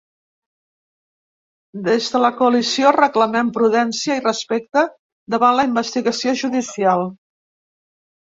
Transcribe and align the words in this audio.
Des 1.87 2.05
de 2.13 2.21
la 2.23 2.31
coalició 2.39 2.93
reclamen 2.95 3.51
prudència 3.59 4.17
i 4.21 4.25
respecte 4.25 4.83
davant 5.35 5.57
la 5.61 5.67
investigació 5.71 6.33
judicial. 6.43 7.05